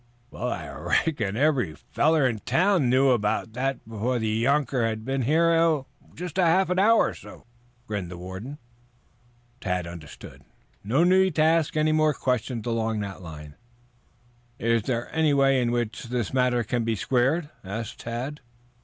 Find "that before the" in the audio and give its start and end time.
3.53-4.27